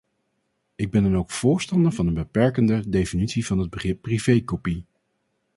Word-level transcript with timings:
Ik 0.75 0.91
ben 0.91 1.03
dan 1.03 1.17
ook 1.17 1.31
voorstander 1.31 1.91
van 1.91 2.07
een 2.07 2.13
beperkende 2.13 2.89
definitie 2.89 3.45
van 3.45 3.59
het 3.59 3.69
begrip 3.69 4.01
privé-kopie. 4.01 4.85